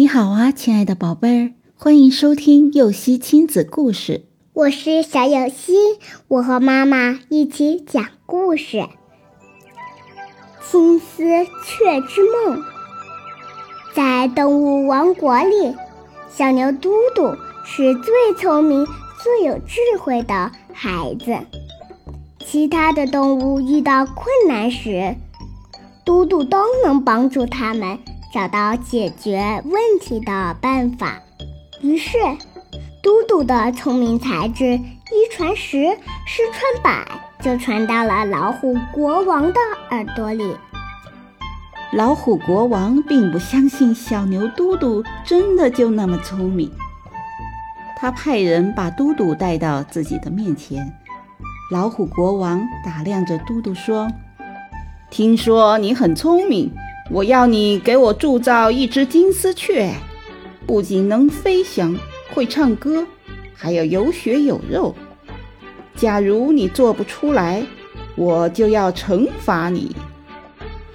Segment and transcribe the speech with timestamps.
[0.00, 4.24] 你好啊，亲爱的宝贝儿，欢迎收听幼熙亲子故事。
[4.54, 5.74] 我是小幼熙，
[6.26, 8.78] 我和妈妈一起讲故事。
[10.70, 11.22] 《金丝
[11.66, 12.56] 雀之梦》
[13.94, 15.76] 在动物王国里，
[16.34, 17.36] 小牛嘟嘟
[17.66, 18.86] 是最聪明、
[19.22, 21.36] 最有智慧的孩子。
[22.46, 25.14] 其他的动物遇到困难时，
[26.06, 27.98] 嘟嘟都能帮助他们。
[28.32, 31.18] 找到解决问题的办法，
[31.82, 32.16] 于是
[33.02, 37.04] 嘟嘟的聪明才智一传十，十传百，
[37.42, 39.58] 就传到了老虎国王的
[39.90, 40.56] 耳朵里。
[41.92, 46.70] 老虎国王并不相信小牛嘟嘟真的就那么聪明，
[47.98, 50.94] 他派人把嘟嘟带到自己的面前。
[51.72, 54.08] 老虎国王打量着嘟嘟说
[55.10, 56.72] ：“听说你很聪明。”
[57.12, 59.92] 我要你给我铸造一只金丝雀，
[60.64, 61.96] 不仅能飞翔，
[62.32, 63.04] 会唱歌，
[63.52, 64.94] 还要有血有肉。
[65.96, 67.66] 假如你做不出来，
[68.14, 69.96] 我就要惩罚你。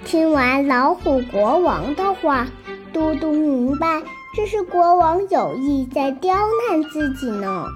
[0.06, 2.48] 听完老虎国王的话，
[2.94, 4.02] 嘟嘟明白
[4.34, 7.66] 这是国王有意在刁难自己呢。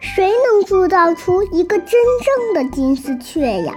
[0.00, 3.72] 谁能铸造出一个真正的金丝雀呀？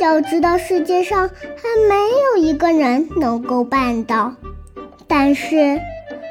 [0.00, 1.94] 要知道，世界上还没
[2.34, 4.34] 有一个人能够办到。
[5.06, 5.80] 但是，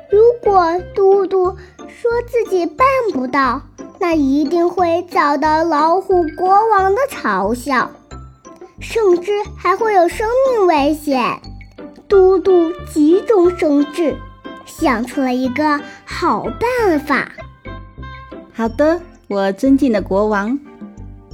[0.09, 1.45] 如果嘟嘟
[1.87, 3.61] 说自己办不到，
[3.99, 7.91] 那一定会遭到老虎国王的嘲笑，
[8.79, 11.39] 甚至还会有生命危险。
[12.07, 14.15] 嘟嘟急中生智，
[14.65, 17.31] 想出了一个好办法。
[18.51, 20.57] 好的，我尊敬的国王。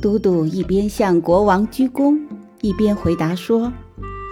[0.01, 2.19] 嘟嘟一边向国王鞠躬，
[2.65, 3.71] 一边回答说：“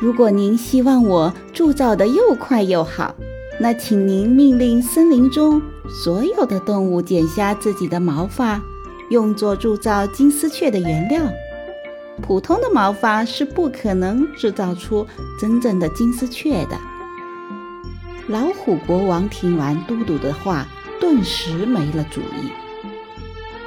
[0.02, 3.14] 如果您希望我铸造的又快又好，
[3.60, 8.60] 那请您命令森林中所有的动物剪下自己的毛发，
[9.12, 11.22] 用作铸造金丝雀的原料。
[12.24, 15.06] 普通的毛发是不可能制造出
[15.40, 16.76] 真正的金丝雀的。”
[18.28, 20.66] 老虎国王听完嘟嘟的话，
[21.00, 22.52] 顿时没了主意。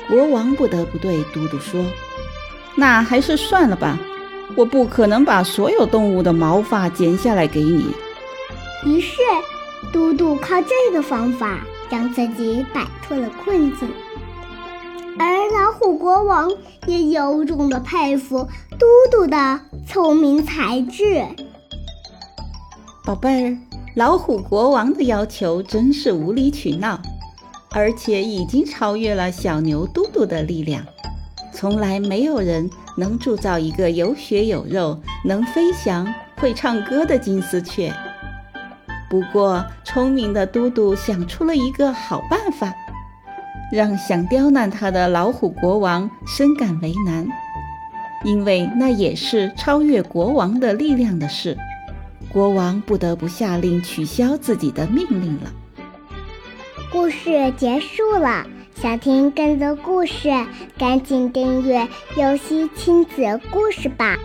[0.09, 1.84] 国王不得不对嘟嘟说
[2.75, 3.97] ：“那还是算了吧，
[4.55, 7.87] 我不可能把所有动物的毛发剪下来给你。”
[8.84, 9.17] 于是，
[9.93, 13.91] 嘟嘟靠这个方法让自己摆脱了困境，
[15.19, 16.51] 而老虎国王
[16.87, 18.47] 也由衷的佩服
[18.79, 21.25] 嘟嘟的聪明才智。
[23.05, 23.59] 宝贝儿，
[23.95, 27.01] 老虎国王的要求真是无理取闹。
[27.73, 30.83] 而且已经超越了小牛嘟嘟的力量，
[31.56, 32.69] 从来没有人
[32.99, 36.06] 能铸造一个有血有肉、能飞翔、
[36.37, 37.91] 会唱歌的金丝雀。
[39.09, 42.75] 不过，聪明的嘟嘟想出了一个好办法，
[43.72, 47.27] 让想刁难他的老虎国王深感为难，
[48.22, 51.56] 因为那也是超越国王的力量的事。
[52.28, 55.50] 国王不得不下令取消自己的命令了。
[56.93, 58.47] 故事结束了，
[58.81, 60.28] 想听更多故事，
[60.78, 64.19] 赶紧订阅“游戏亲子故事”吧。